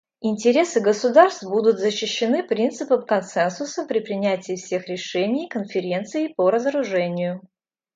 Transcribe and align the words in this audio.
Интересы 0.21 0.79
государств 0.79 1.43
будут 1.43 1.77
защищены 1.77 2.41
принципом 2.41 3.05
консенсуса 3.05 3.85
при 3.85 3.99
принятии 3.99 4.55
всех 4.55 4.87
решений 4.87 5.47
Конференцией 5.47 6.33
по 6.33 6.49
разоружению. 6.49 7.43